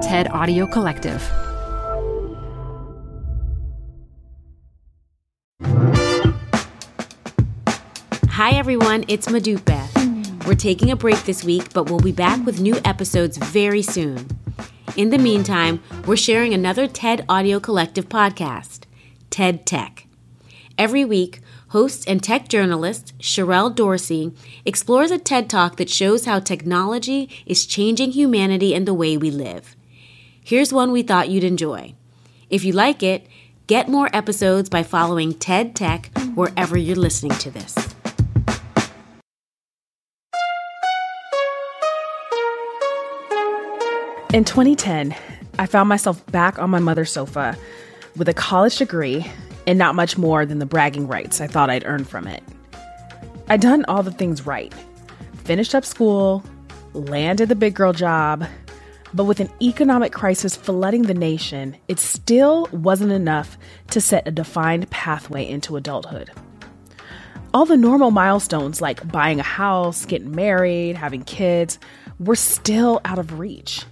[0.00, 1.20] TED Audio Collective.
[8.30, 10.46] Hi, everyone, it's Modupe.
[10.46, 14.26] We're taking a break this week, but we'll be back with new episodes very soon.
[14.96, 18.84] In the meantime, we're sharing another TED Audio Collective podcast,
[19.28, 20.06] TED Tech.
[20.78, 24.32] Every week, host and tech journalist Sherelle Dorsey
[24.64, 29.30] explores a TED Talk that shows how technology is changing humanity and the way we
[29.30, 29.76] live.
[30.50, 31.94] Here's one we thought you'd enjoy.
[32.48, 33.24] If you like it,
[33.68, 37.76] get more episodes by following TED Tech wherever you're listening to this.
[44.34, 45.14] In 2010,
[45.60, 47.56] I found myself back on my mother's sofa
[48.16, 49.24] with a college degree
[49.68, 52.42] and not much more than the bragging rights I thought I'd earned from it.
[53.48, 54.74] I'd done all the things right
[55.44, 56.42] finished up school,
[56.92, 58.44] landed the big girl job,
[59.12, 63.58] but with an economic crisis flooding the nation, it still wasn't enough
[63.88, 66.30] to set a defined pathway into adulthood.
[67.52, 71.78] All the normal milestones like buying a house, getting married, having kids
[72.20, 73.84] were still out of reach.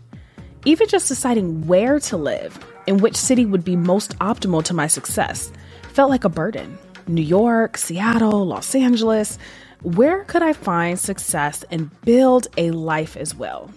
[0.64, 4.86] Even just deciding where to live and which city would be most optimal to my
[4.86, 5.50] success
[5.92, 6.78] felt like a burden.
[7.08, 9.38] New York, Seattle, Los Angeles,
[9.82, 13.70] where could I find success and build a life as well?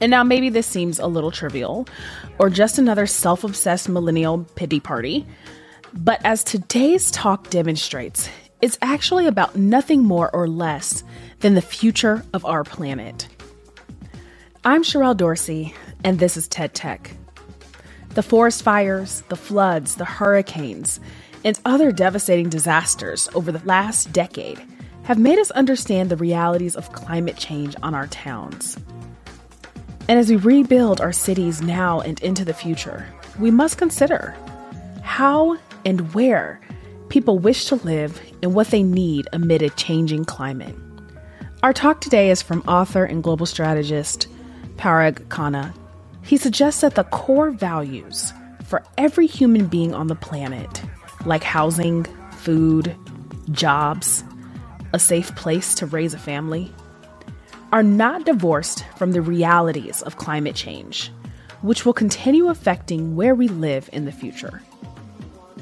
[0.00, 1.88] And now maybe this seems a little trivial
[2.38, 5.26] or just another self obsessed millennial pity party.
[5.92, 8.28] But as today's talk demonstrates,
[8.60, 11.02] it's actually about nothing more or less
[11.40, 13.28] than the future of our planet.
[14.64, 17.12] I'm Sherelle Dorsey, and this is TED Tech.
[18.10, 20.98] The forest fires, the floods, the hurricanes,
[21.44, 24.60] and other devastating disasters over the last decade
[25.04, 28.76] have made us understand the realities of climate change on our towns.
[30.08, 33.06] And as we rebuild our cities now and into the future,
[33.38, 34.34] we must consider
[35.02, 36.60] how and where
[37.10, 40.74] people wish to live and what they need amid a changing climate.
[41.62, 44.28] Our talk today is from author and global strategist
[44.76, 45.74] Parag Khanna.
[46.22, 48.32] He suggests that the core values
[48.64, 50.82] for every human being on the planet,
[51.26, 52.94] like housing, food,
[53.50, 54.24] jobs,
[54.92, 56.72] a safe place to raise a family,
[57.72, 61.12] are not divorced from the realities of climate change,
[61.60, 64.62] which will continue affecting where we live in the future.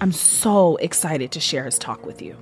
[0.00, 2.36] I'm so excited to share his talk with you.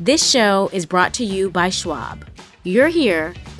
[0.00, 2.26] This show is brought to you by Schwab.
[2.62, 3.32] You're here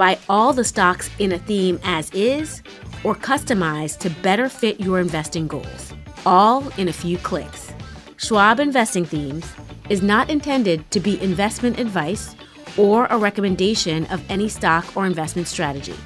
[0.00, 2.62] Buy all the stocks in a theme as is
[3.04, 5.92] or customize to better fit your investing goals,
[6.24, 7.74] all in a few clicks.
[8.16, 9.52] Schwab Investing Themes
[9.90, 12.34] is not intended to be investment advice
[12.78, 15.96] or a recommendation of any stock or investment strategy.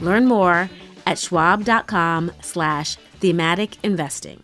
[0.00, 0.68] Learn more
[1.06, 4.42] at schwab.com slash thematic investing.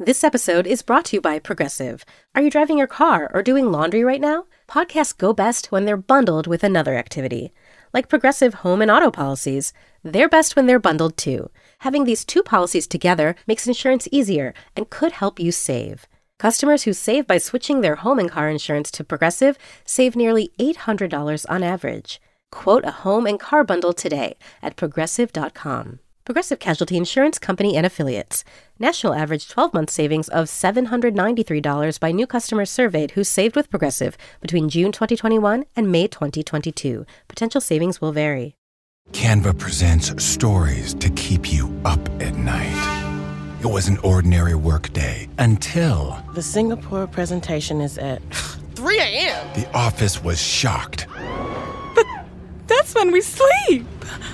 [0.00, 2.04] This episode is brought to you by Progressive.
[2.34, 4.46] Are you driving your car or doing laundry right now?
[4.68, 7.52] Podcasts go best when they're bundled with another activity.
[7.92, 11.50] Like Progressive home and auto policies, they're best when they're bundled too.
[11.80, 16.06] Having these two policies together makes insurance easier and could help you save.
[16.38, 21.46] Customers who save by switching their home and car insurance to Progressive save nearly $800
[21.48, 22.20] on average.
[22.50, 26.00] Quote a home and car bundle today at progressive.com.
[26.24, 28.44] Progressive Casualty Insurance Company and Affiliates.
[28.78, 34.16] National average 12 month savings of $793 by new customers surveyed who saved with Progressive
[34.40, 37.04] between June 2021 and May 2022.
[37.28, 38.56] Potential savings will vary.
[39.12, 43.60] Canva presents stories to keep you up at night.
[43.62, 48.22] It was an ordinary workday until The Singapore presentation is at
[48.74, 49.46] 3 a.m.
[49.54, 51.06] the office was shocked.
[52.66, 53.86] That's when we sleep.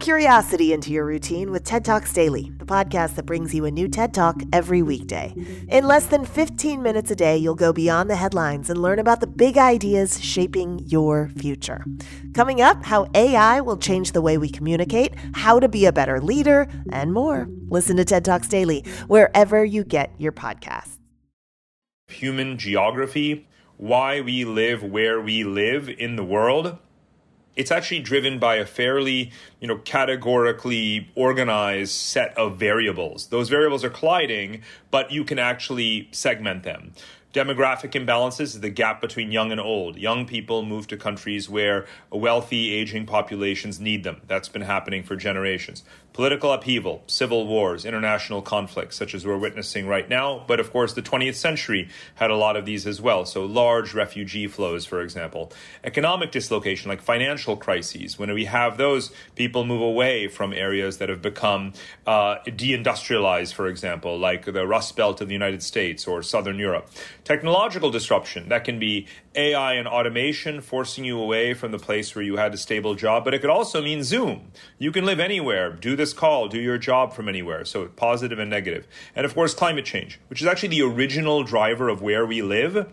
[0.00, 3.86] Curiosity into your routine with TED Talks Daily, the podcast that brings you a new
[3.86, 5.34] TED Talk every weekday.
[5.68, 9.20] In less than 15 minutes a day, you'll go beyond the headlines and learn about
[9.20, 11.84] the big ideas shaping your future.
[12.32, 16.18] Coming up, how AI will change the way we communicate, how to be a better
[16.18, 17.46] leader, and more.
[17.68, 20.96] Listen to TED Talks Daily wherever you get your podcasts.
[22.08, 26.78] Human geography, why we live where we live in the world
[27.60, 33.26] it's actually driven by a fairly, you know, categorically organized set of variables.
[33.26, 36.94] Those variables are colliding, but you can actually segment them.
[37.34, 39.98] Demographic imbalances is the gap between young and old.
[39.98, 44.22] Young people move to countries where wealthy, aging populations need them.
[44.26, 45.84] That's been happening for generations.
[46.12, 50.44] Political upheaval, civil wars, international conflicts, such as we're witnessing right now.
[50.46, 53.24] But of course, the 20th century had a lot of these as well.
[53.24, 55.52] So, large refugee flows, for example.
[55.84, 58.18] Economic dislocation, like financial crises.
[58.18, 61.74] When we have those, people move away from areas that have become
[62.06, 66.90] uh, deindustrialized, for example, like the Rust Belt of the United States or Southern Europe.
[67.24, 69.06] Technological disruption, that can be
[69.36, 73.24] AI and automation forcing you away from the place where you had a stable job,
[73.24, 74.50] but it could also mean Zoom.
[74.78, 77.64] You can live anywhere, do this call, do your job from anywhere.
[77.64, 78.88] So positive and negative.
[79.14, 82.92] And of course, climate change, which is actually the original driver of where we live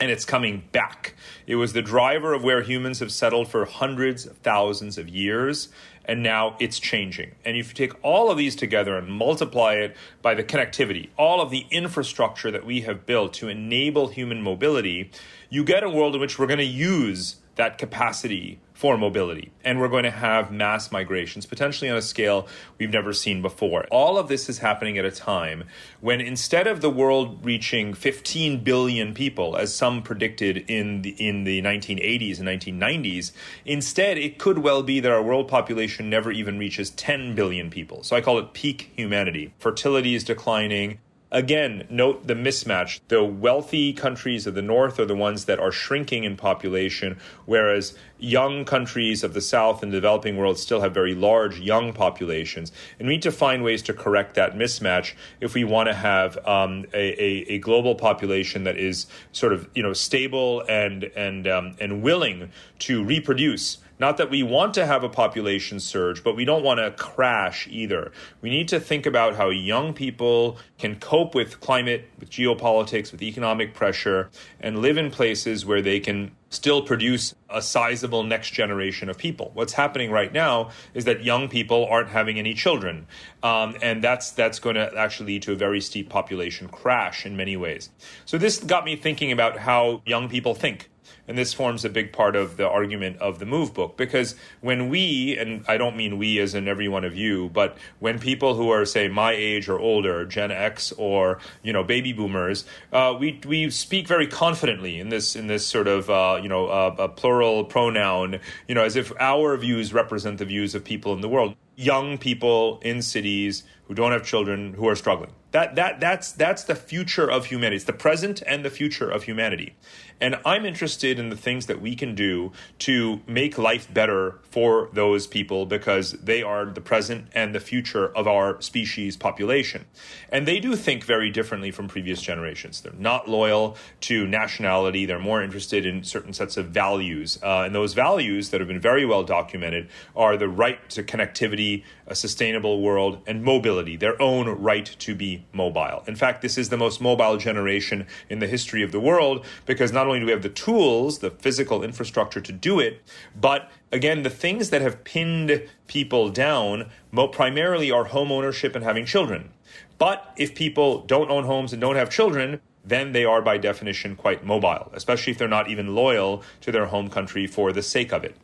[0.00, 1.14] and it's coming back.
[1.46, 5.68] It was the driver of where humans have settled for hundreds of thousands of years,
[6.06, 7.32] and now it's changing.
[7.44, 11.42] And if you take all of these together and multiply it by the connectivity, all
[11.42, 15.10] of the infrastructure that we have built to enable human mobility,
[15.50, 19.52] you get a world in which we're going to use that capacity for mobility.
[19.62, 22.48] And we're going to have mass migrations, potentially on a scale
[22.78, 23.86] we've never seen before.
[23.90, 25.64] All of this is happening at a time
[26.00, 31.44] when instead of the world reaching 15 billion people, as some predicted in the, in
[31.44, 33.32] the 1980s and 1990s,
[33.66, 38.02] instead it could well be that our world population never even reaches 10 billion people.
[38.02, 39.52] So I call it peak humanity.
[39.58, 41.00] Fertility is declining
[41.32, 43.00] Again, note the mismatch.
[43.06, 47.96] The wealthy countries of the North are the ones that are shrinking in population, whereas
[48.18, 52.72] young countries of the South and the developing world still have very large young populations.
[52.98, 56.36] And we need to find ways to correct that mismatch if we want to have
[56.48, 61.46] um, a, a, a, global population that is sort of you know stable and and
[61.46, 62.50] um, and willing
[62.80, 66.80] to reproduce not that we want to have a population surge, but we don't want
[66.80, 68.12] to crash either.
[68.40, 73.22] We need to think about how young people can cope with climate, with geopolitics, with
[73.22, 79.08] economic pressure, and live in places where they can still produce a sizable next generation
[79.10, 79.50] of people.
[79.54, 83.06] What's happening right now is that young people aren't having any children,
[83.42, 87.36] um, and that's that's going to actually lead to a very steep population crash in
[87.36, 87.90] many ways.
[88.24, 90.88] So this got me thinking about how young people think.
[91.28, 94.88] And this forms a big part of the argument of the Move book because when
[94.88, 98.54] we, and I don't mean we as in every one of you, but when people
[98.54, 103.14] who are, say, my age or older, Gen X or, you know, baby boomers, uh,
[103.18, 106.94] we, we speak very confidently in this, in this sort of, uh, you know, uh,
[106.98, 111.20] a plural pronoun, you know, as if our views represent the views of people in
[111.20, 111.54] the world.
[111.76, 115.32] Young people in cities who don't have children who are struggling.
[115.52, 117.76] That, that, that's, that's the future of humanity.
[117.76, 119.74] It's the present and the future of humanity.
[120.20, 124.90] And I'm interested in the things that we can do to make life better for
[124.92, 129.86] those people because they are the present and the future of our species population.
[130.30, 132.80] And they do think very differently from previous generations.
[132.82, 137.38] They're not loyal to nationality, they're more interested in certain sets of values.
[137.42, 141.84] Uh, and those values that have been very well documented are the right to connectivity,
[142.06, 146.02] a sustainable world, and mobility, their own right to be mobile.
[146.06, 149.92] In fact, this is the most mobile generation in the history of the world because
[149.92, 153.02] not only do we have the tools, the physical infrastructure to do it,
[153.40, 156.90] but again, the things that have pinned people down
[157.32, 159.50] primarily are home ownership and having children.
[159.98, 164.16] But if people don't own homes and don't have children, then they are by definition
[164.16, 168.12] quite mobile, especially if they're not even loyal to their home country for the sake
[168.12, 168.34] of it.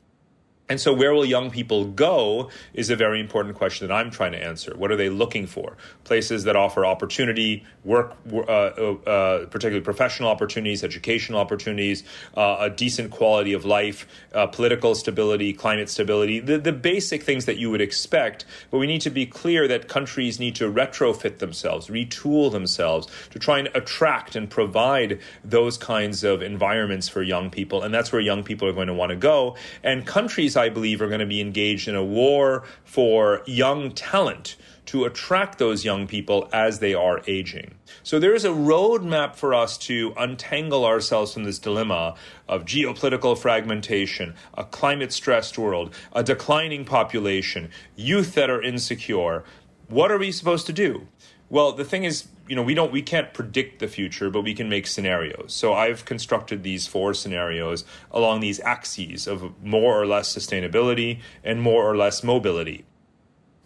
[0.68, 4.32] And so, where will young people go is a very important question that I'm trying
[4.32, 4.74] to answer.
[4.76, 5.76] What are they looking for?
[6.02, 12.02] Places that offer opportunity, work, uh, uh, particularly professional opportunities, educational opportunities,
[12.36, 17.44] uh, a decent quality of life, uh, political stability, climate stability, the, the basic things
[17.44, 18.44] that you would expect.
[18.72, 23.38] But we need to be clear that countries need to retrofit themselves, retool themselves to
[23.38, 27.84] try and attract and provide those kinds of environments for young people.
[27.84, 29.54] And that's where young people are going to want to go.
[29.84, 34.56] And countries I believe, are going to be engaged in a war for young talent
[34.86, 37.74] to attract those young people as they are aging.
[38.02, 42.14] So there is a roadmap for us to untangle ourselves from this dilemma
[42.48, 49.44] of geopolitical fragmentation, a climate stressed world, a declining population, youth that are insecure.
[49.88, 51.08] What are we supposed to do?
[51.50, 54.54] Well, the thing is, you know, we don't we can't predict the future, but we
[54.54, 55.52] can make scenarios.
[55.52, 61.60] So I've constructed these four scenarios along these axes of more or less sustainability and
[61.60, 62.84] more or less mobility.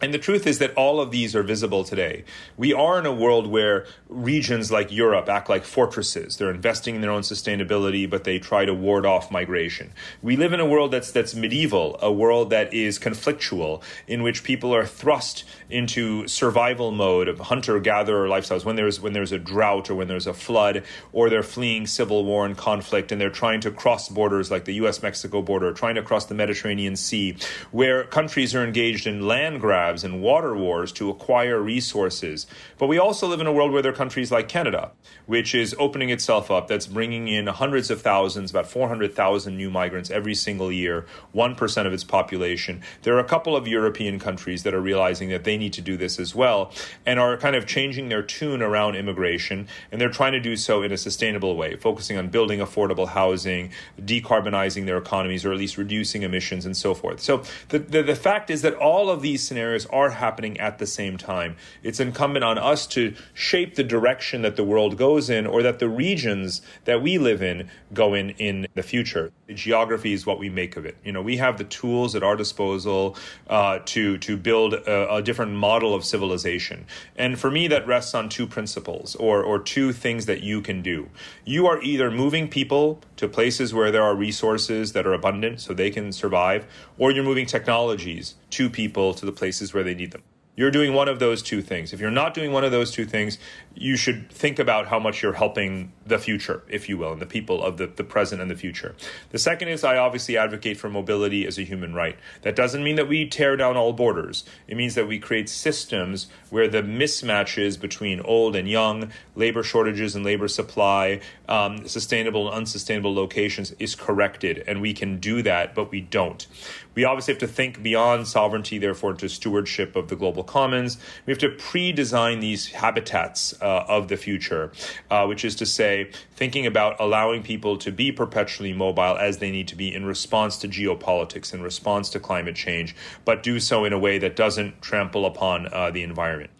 [0.02, 2.24] And the truth is that all of these are visible today.
[2.56, 6.38] We are in a world where regions like Europe act like fortresses.
[6.38, 9.92] They're investing in their own sustainability, but they try to ward off migration.
[10.22, 14.42] We live in a world that's that's medieval, a world that is conflictual, in which
[14.42, 19.90] people are thrust into survival mode of hunter-gatherer lifestyles when there's when there's a drought
[19.90, 23.60] or when there's a flood, or they're fleeing civil war and conflict, and they're trying
[23.60, 27.36] to cross borders like the U.S.-Mexico border, trying to cross the Mediterranean Sea,
[27.70, 32.46] where countries are engaged in land grabs grabs and water wars to acquire resources.
[32.78, 34.92] But we also live in a world where there are countries like Canada,
[35.26, 40.08] which is opening itself up, that's bringing in hundreds of thousands, about 400,000 new migrants
[40.08, 42.82] every single year, 1% of its population.
[43.02, 45.96] There are a couple of European countries that are realizing that they need to do
[45.96, 46.72] this as well
[47.04, 49.66] and are kind of changing their tune around immigration.
[49.90, 53.72] And they're trying to do so in a sustainable way, focusing on building affordable housing,
[54.00, 57.18] decarbonizing their economies, or at least reducing emissions and so forth.
[57.20, 60.86] So the, the, the fact is that all of these scenarios are happening at the
[60.86, 61.56] same time.
[61.82, 65.78] It's incumbent on us to shape the direction that the world goes in or that
[65.78, 69.32] the regions that we live in go in in the future.
[69.46, 70.96] The geography is what we make of it.
[71.04, 73.16] You know, we have the tools at our disposal
[73.48, 76.86] uh, to to build a, a different model of civilization.
[77.16, 80.82] And for me, that rests on two principles or or two things that you can
[80.82, 81.08] do.
[81.44, 85.74] You are either moving people to places where there are resources that are abundant so
[85.74, 90.10] they can survive, or you're moving technologies to people to the places where they need
[90.10, 90.22] them.
[90.56, 91.94] You're doing one of those two things.
[91.94, 93.38] If you're not doing one of those two things,
[93.74, 97.24] you should think about how much you're helping the future, if you will, and the
[97.24, 98.94] people of the, the present and the future.
[99.30, 102.18] The second is I obviously advocate for mobility as a human right.
[102.42, 104.44] That doesn't mean that we tear down all borders.
[104.66, 110.14] It means that we create systems where the mismatches between old and young, labor shortages
[110.14, 114.62] and labor supply, um, sustainable and unsustainable locations is corrected.
[114.66, 116.46] And we can do that, but we don't.
[116.94, 120.98] We obviously have to think beyond sovereignty, therefore, to stewardship of the global commons.
[121.26, 124.72] We have to pre design these habitats uh, of the future,
[125.10, 129.50] uh, which is to say, thinking about allowing people to be perpetually mobile as they
[129.50, 133.84] need to be in response to geopolitics, in response to climate change, but do so
[133.84, 136.50] in a way that doesn't trample upon uh, the environment.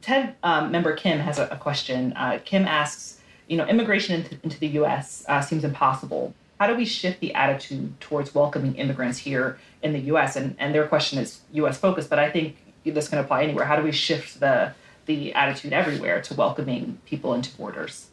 [0.00, 2.12] TED um, member Kim has a, a question.
[2.14, 3.17] Uh, Kim asks,
[3.48, 5.24] you know, immigration into, into the U.S.
[5.28, 6.34] Uh, seems impossible.
[6.60, 10.36] How do we shift the attitude towards welcoming immigrants here in the U.S.?
[10.36, 11.78] And, and their question is U.S.
[11.78, 13.64] focused, but I think this can apply anywhere.
[13.64, 14.74] How do we shift the
[15.06, 18.07] the attitude everywhere to welcoming people into borders?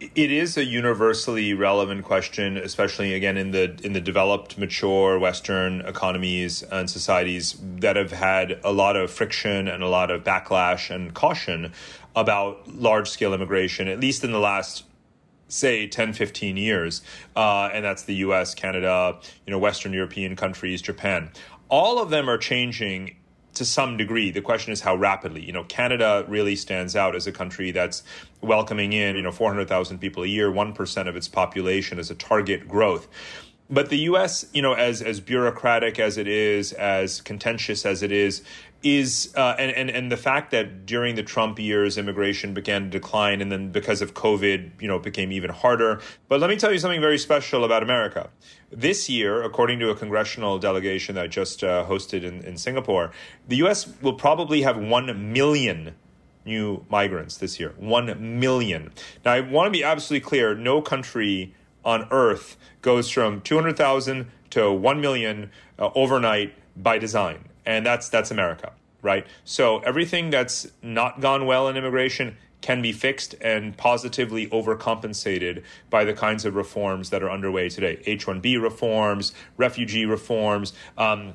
[0.00, 5.80] It is a universally relevant question, especially again in the in the developed, mature Western
[5.80, 10.94] economies and societies that have had a lot of friction and a lot of backlash
[10.94, 11.72] and caution
[12.14, 14.84] about large scale immigration, at least in the last
[15.50, 17.00] say 10 15 years
[17.34, 21.30] uh, and that's the us canada you know western european countries japan
[21.70, 23.16] all of them are changing
[23.58, 24.30] to some degree.
[24.30, 25.44] The question is how rapidly.
[25.44, 28.04] You know, Canada really stands out as a country that's
[28.40, 32.68] welcoming in, you know, 400,000 people a year, 1% of its population as a target
[32.68, 33.08] growth.
[33.70, 38.10] But the U.S., you know, as as bureaucratic as it is, as contentious as it
[38.10, 38.42] is,
[38.82, 42.88] is uh, and, and and the fact that during the Trump years immigration began to
[42.88, 46.00] decline, and then because of COVID, you know, it became even harder.
[46.28, 48.30] But let me tell you something very special about America.
[48.70, 53.12] This year, according to a congressional delegation that I just uh, hosted in, in Singapore,
[53.48, 53.86] the U.S.
[54.00, 55.94] will probably have one million
[56.48, 57.74] new migrants this year.
[57.76, 58.92] One million.
[59.24, 64.72] Now, I want to be absolutely clear: no country on Earth goes from 200,000 to
[64.72, 67.44] 1 million uh, overnight by design.
[67.64, 69.26] And that's that's America, right?
[69.44, 76.04] So everything that's not gone well in immigration can be fixed and positively overcompensated by
[76.04, 78.02] the kinds of reforms that are underway today.
[78.04, 81.34] H-1B reforms, refugee reforms, um,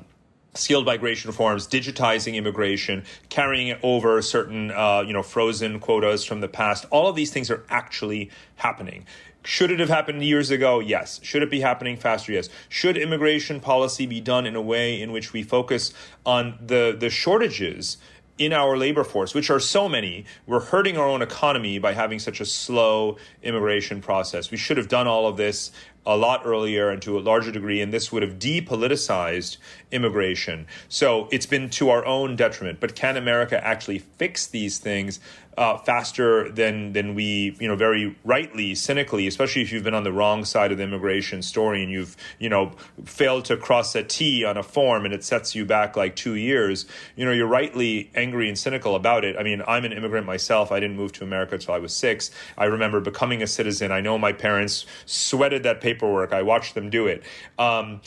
[0.54, 6.40] skilled migration reforms, digitizing immigration, carrying it over certain, uh, you know, frozen quotas from
[6.40, 6.86] the past.
[6.90, 9.04] All of these things are actually happening.
[9.44, 10.80] Should it have happened years ago?
[10.80, 11.20] Yes.
[11.22, 12.32] Should it be happening faster?
[12.32, 12.48] Yes.
[12.70, 15.92] Should immigration policy be done in a way in which we focus
[16.24, 17.98] on the, the shortages
[18.36, 22.18] in our labor force, which are so many, we're hurting our own economy by having
[22.18, 24.50] such a slow immigration process.
[24.50, 25.70] We should have done all of this
[26.06, 29.56] a lot earlier and to a larger degree, and this would have depoliticized
[29.90, 30.66] immigration.
[30.88, 32.80] So it's been to our own detriment.
[32.80, 35.20] But can America actually fix these things?
[35.56, 40.04] uh, faster than than we you know very rightly cynically especially if you've been on
[40.04, 42.72] the wrong side of the immigration story and you've you know
[43.04, 46.34] failed to cross a T on a form and it sets you back like two
[46.34, 50.26] years you know you're rightly angry and cynical about it I mean I'm an immigrant
[50.26, 53.92] myself I didn't move to America until I was six I remember becoming a citizen
[53.92, 57.22] I know my parents sweated that paperwork I watched them do it
[57.58, 58.00] um,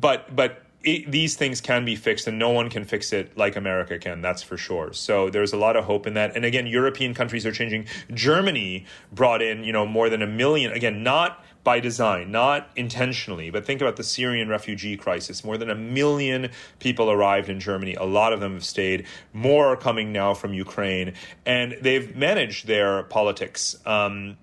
[0.00, 3.56] but but it, these things can be fixed and no one can fix it like
[3.56, 4.92] America can, that's for sure.
[4.92, 6.36] So there's a lot of hope in that.
[6.36, 7.86] And again, European countries are changing.
[8.12, 13.48] Germany brought in, you know, more than a million, again, not by design, not intentionally,
[13.50, 15.44] but think about the Syrian refugee crisis.
[15.44, 17.94] More than a million people arrived in Germany.
[17.94, 19.06] A lot of them have stayed.
[19.32, 21.14] More are coming now from Ukraine.
[21.46, 23.76] And they've managed their politics.
[23.86, 24.38] Um,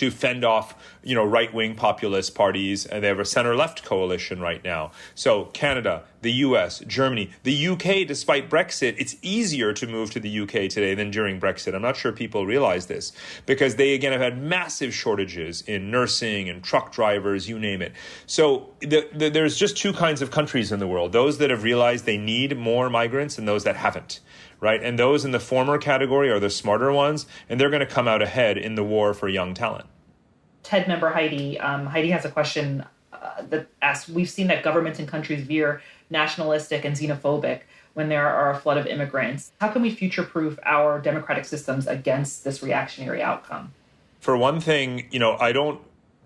[0.00, 4.64] to fend off, you know, right-wing populist parties, and they have a center-left coalition right
[4.64, 4.92] now.
[5.14, 8.06] So Canada, the U.S., Germany, the U.K.
[8.06, 10.68] Despite Brexit, it's easier to move to the U.K.
[10.68, 11.74] today than during Brexit.
[11.74, 13.12] I'm not sure people realize this
[13.44, 17.92] because they again have had massive shortages in nursing and truck drivers, you name it.
[18.24, 21.62] So the, the, there's just two kinds of countries in the world: those that have
[21.62, 24.20] realized they need more migrants, and those that haven't
[24.60, 24.82] right?
[24.82, 28.06] And those in the former category are the smarter ones, and they're going to come
[28.06, 29.86] out ahead in the war for young talent.
[30.62, 34.98] TED member Heidi, um, Heidi has a question uh, that asks We've seen that governments
[34.98, 37.60] and countries veer nationalistic and xenophobic
[37.94, 39.52] when there are a flood of immigrants.
[39.60, 43.72] How can we future proof our democratic systems against this reactionary outcome?
[44.20, 45.80] For one thing, you know, I don't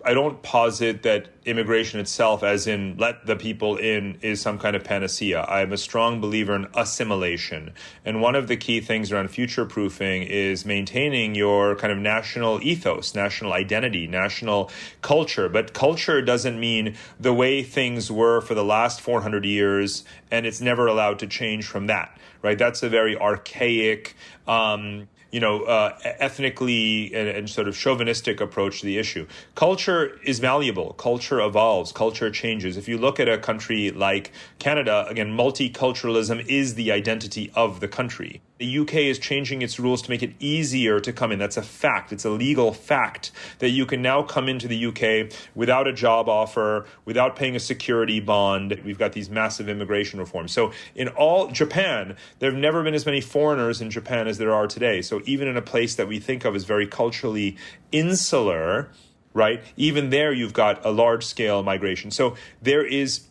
[0.07, 4.77] I don't posit that immigration itself, as in let the people in, is some kind
[4.77, 5.43] of panacea.
[5.45, 7.73] I'm a strong believer in assimilation.
[8.05, 12.61] And one of the key things around future proofing is maintaining your kind of national
[12.63, 14.71] ethos, national identity, national
[15.01, 15.49] culture.
[15.49, 20.61] But culture doesn't mean the way things were for the last 400 years, and it's
[20.61, 22.59] never allowed to change from that, right?
[22.59, 28.79] That's a very archaic, um, you know, uh, ethnically and, and, sort of chauvinistic approach
[28.79, 29.27] to the issue.
[29.57, 30.93] Culture is malleable.
[30.93, 31.91] Culture evolves.
[31.91, 32.77] Culture changes.
[32.77, 37.89] If you look at a country like Canada, again, multiculturalism is the identity of the
[37.89, 38.43] country.
[38.59, 41.41] The UK is changing its rules to make it easier to come in.
[41.41, 42.13] That's a fact.
[42.13, 46.29] It's a legal fact that you can now come into the UK without a job
[46.29, 48.81] offer, without paying a security bond.
[48.85, 50.53] We've got these massive immigration reforms.
[50.53, 54.55] So in all Japan, there have never been as many foreigners in Japan as there
[54.55, 55.03] are today.
[55.03, 57.57] So even in a place that we think of as very culturally
[57.91, 58.89] insular,
[59.33, 59.65] right?
[59.77, 62.13] Even there you've got a large scale migration.
[62.13, 63.27] So there is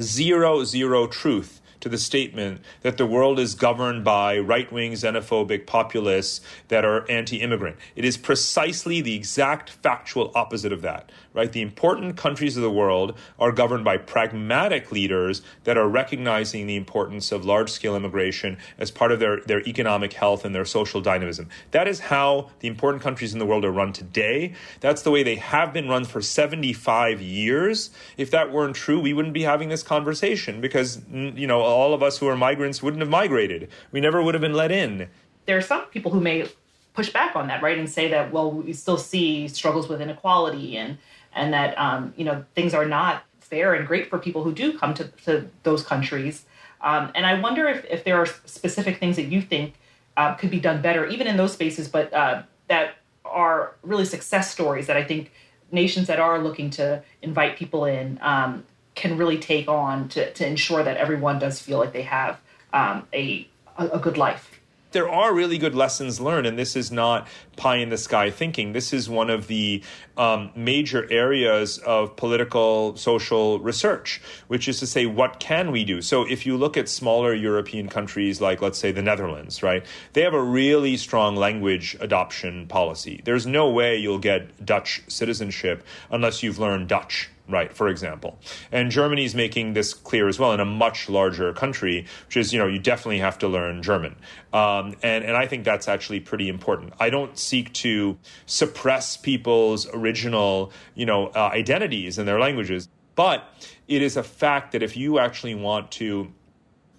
[0.00, 5.68] zero zero truth to the statement that the world is governed by right wing xenophobic
[5.68, 7.76] populists that are anti immigrant.
[7.94, 11.52] It is precisely the exact factual opposite of that, right?
[11.52, 16.76] The important countries of the world are governed by pragmatic leaders that are recognizing the
[16.76, 21.00] importance of large scale immigration as part of their, their economic health and their social
[21.00, 21.48] dynamism.
[21.70, 24.54] That is how the important countries in the world are run today.
[24.80, 27.90] That's the way they have been run for 75 years.
[28.16, 32.02] If that weren't true, we wouldn't be having this conversation because, you know, all of
[32.02, 33.68] us who are migrants wouldn't have migrated.
[33.92, 35.08] We never would have been let in.
[35.44, 36.48] There are some people who may
[36.96, 40.76] push back on that, right, and say that well, we still see struggles with inequality
[40.76, 40.98] and
[41.36, 44.76] and that um, you know things are not fair and great for people who do
[44.76, 46.44] come to, to those countries.
[46.80, 49.74] Um, and I wonder if, if there are specific things that you think
[50.16, 54.50] uh, could be done better, even in those spaces, but uh, that are really success
[54.50, 55.30] stories that I think
[55.70, 60.46] nations that are looking to invite people in um, can really take on to, to
[60.46, 62.40] ensure that everyone does feel like they have
[62.72, 64.55] um, a, a good life
[64.96, 68.72] there are really good lessons learned, and this is not pie in the sky thinking.
[68.72, 69.82] This is one of the
[70.16, 76.00] um, major areas of political social research, which is to say, what can we do?
[76.00, 80.22] So, if you look at smaller European countries like, let's say, the Netherlands, right, they
[80.22, 83.20] have a really strong language adoption policy.
[83.22, 88.38] There's no way you'll get Dutch citizenship unless you've learned Dutch right, for example.
[88.72, 92.52] And Germany is making this clear as well in a much larger country, which is,
[92.52, 94.16] you know, you definitely have to learn German.
[94.52, 96.92] Um, and, and I think that's actually pretty important.
[96.98, 103.44] I don't seek to suppress people's original, you know, uh, identities and their languages, but
[103.88, 106.32] it is a fact that if you actually want to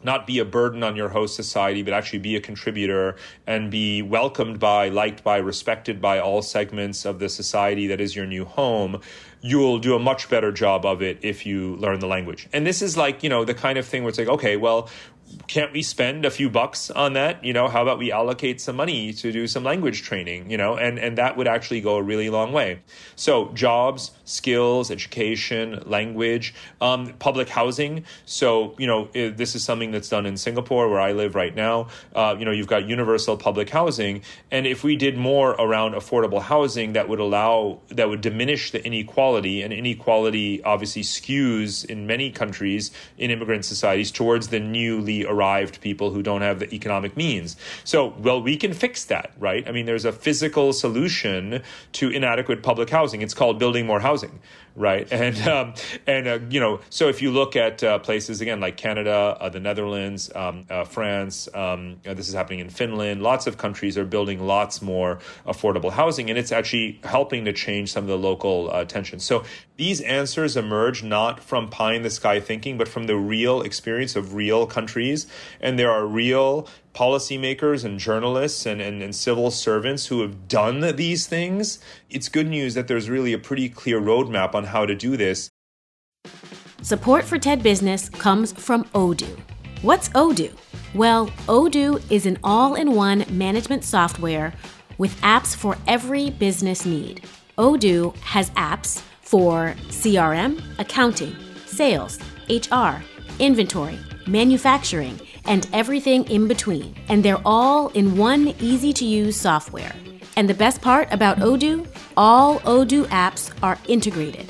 [0.03, 4.01] not be a burden on your host society, but actually be a contributor and be
[4.01, 8.45] welcomed by, liked by, respected by all segments of the society that is your new
[8.45, 9.01] home,
[9.41, 12.47] you'll do a much better job of it if you learn the language.
[12.53, 14.89] And this is like, you know, the kind of thing where it's like, okay, well,
[15.47, 17.43] can't we spend a few bucks on that?
[17.43, 20.77] You know, how about we allocate some money to do some language training, you know,
[20.77, 22.81] and, and that would actually go a really long way.
[23.15, 28.05] So, jobs, skills, education, language, um, public housing.
[28.25, 31.87] So, you know, this is something that's done in Singapore where I live right now.
[32.13, 34.23] Uh, you know, you've got universal public housing.
[34.51, 38.85] And if we did more around affordable housing, that would allow, that would diminish the
[38.85, 45.81] inequality, and inequality obviously skews in many countries in immigrant societies towards the newly arrived
[45.81, 47.55] people who don't have the economic means.
[47.83, 49.67] So, well, we can fix that, right?
[49.67, 51.61] I mean, there's a physical solution
[51.93, 53.21] to inadequate public housing.
[53.21, 54.39] It's called building more housing,
[54.75, 55.07] right?
[55.27, 55.73] And um,
[56.05, 59.49] and uh, you know, so if you look at uh, places again like Canada, uh,
[59.49, 63.23] the Netherlands, um, uh, France, um, uh, this is happening in Finland.
[63.23, 67.91] Lots of countries are building lots more affordable housing, and it's actually helping to change
[67.91, 69.23] some of the local uh, tensions.
[69.23, 69.43] So
[69.77, 74.15] these answers emerge not from pie in the sky thinking, but from the real experience
[74.15, 75.27] of real countries,
[75.61, 80.95] and there are real policymakers and journalists and, and, and, civil servants who have done
[80.95, 81.77] these things,
[82.09, 85.51] it's good news that there's really a pretty clear roadmap on how to do this.
[86.81, 89.39] Support for TED Business comes from Odoo.
[89.83, 90.57] What's Odoo?
[90.95, 94.53] Well, Odoo is an all in one management software
[94.97, 97.23] with apps for every business need.
[97.59, 101.35] Odoo has apps for CRM, accounting,
[101.65, 102.17] sales,
[102.49, 103.03] HR,
[103.39, 106.95] inventory, manufacturing and everything in between.
[107.09, 109.93] And they're all in one easy to use software.
[110.37, 111.87] And the best part about Odoo?
[112.15, 114.49] All Odoo apps are integrated,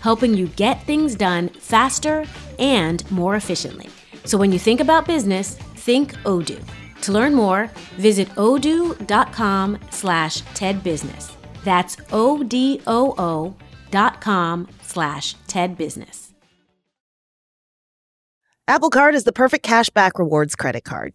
[0.00, 2.24] helping you get things done faster
[2.58, 3.88] and more efficiently.
[4.24, 6.60] So when you think about business, think Odoo.
[7.02, 11.32] To learn more, visit odoo.com slash tedbusiness.
[11.62, 13.54] That's O-D-O-O
[13.90, 16.30] dot com slash tedbusiness.
[18.68, 21.14] Apple Card is the perfect cashback rewards credit card.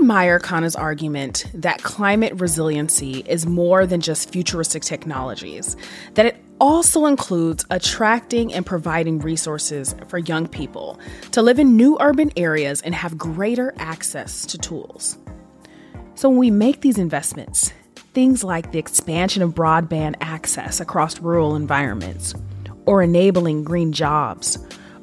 [0.00, 5.76] Admire Khanna's argument that climate resiliency is more than just futuristic technologies,
[6.14, 10.98] that it also includes attracting and providing resources for young people
[11.32, 15.18] to live in new urban areas and have greater access to tools.
[16.14, 17.70] So when we make these investments,
[18.14, 22.34] things like the expansion of broadband access across rural environments,
[22.86, 24.56] or enabling green jobs,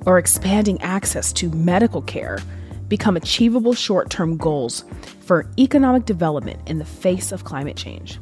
[0.08, 2.40] or expanding access to medical care
[2.88, 4.84] become achievable short term goals
[5.22, 8.20] for economic development in the face of climate change.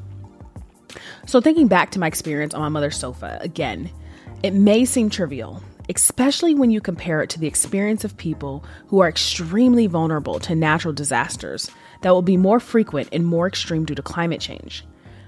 [1.25, 3.89] So, thinking back to my experience on my mother's sofa, again,
[4.43, 8.99] it may seem trivial, especially when you compare it to the experience of people who
[8.99, 11.69] are extremely vulnerable to natural disasters
[12.01, 14.86] that will be more frequent and more extreme due to climate change.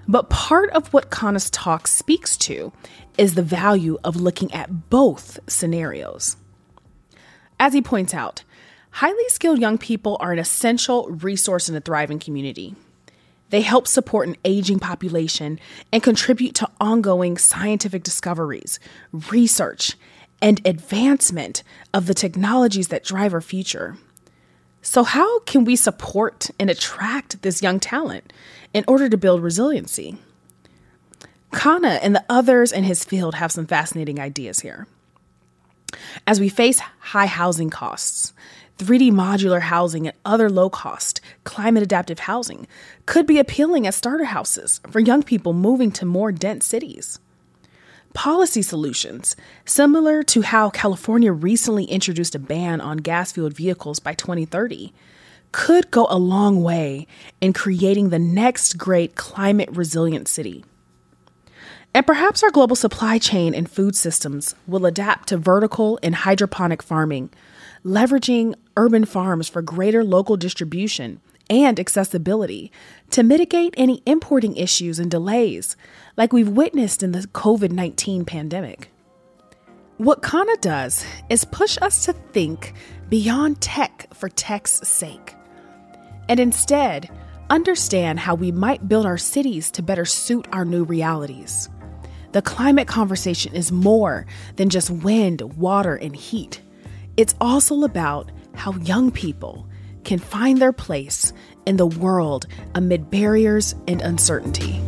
[0.08, 2.72] But part of what Khanna's talk speaks to
[3.18, 6.38] is the value of looking at both scenarios.
[7.60, 8.44] As he points out,
[8.98, 12.76] Highly skilled young people are an essential resource in a thriving community.
[13.52, 15.60] They help support an aging population
[15.94, 18.80] and contribute to ongoing scientific discoveries,
[19.30, 19.96] research,
[20.42, 21.62] and advancement
[21.94, 23.98] of the technologies that drive our future.
[24.82, 28.34] So, how can we support and attract this young talent
[28.74, 30.18] in order to build resiliency?
[31.52, 34.88] Khanna and the others in his field have some fascinating ideas here.
[36.26, 38.34] As we face high housing costs,
[38.78, 42.68] 3D modular housing and other low cost, climate adaptive housing
[43.06, 47.20] could be appealing as starter houses for young people moving to more dense cities.
[48.14, 49.36] Policy solutions,
[49.66, 54.94] similar to how California recently introduced a ban on gas fueled vehicles by 2030,
[55.52, 57.08] could go a long way
[57.42, 60.64] in creating the next great climate resilient city.
[61.94, 66.84] And perhaps our global supply chain and food systems will adapt to vertical and hydroponic
[66.84, 67.32] farming
[67.88, 72.70] leveraging urban farms for greater local distribution and accessibility
[73.10, 75.78] to mitigate any importing issues and delays
[76.18, 78.90] like we've witnessed in the COVID 19 pandemic.
[79.96, 82.74] What Khanna does is push us to think
[83.08, 85.34] beyond tech for tech's sake,
[86.28, 87.10] and instead
[87.50, 91.70] understand how we might build our cities to better suit our new realities.
[92.34, 94.26] The climate conversation is more
[94.58, 96.62] than just wind, water, and heat.
[97.18, 99.68] It's also about how young people
[100.04, 101.34] can find their place
[101.66, 104.80] in the world amid barriers and uncertainty.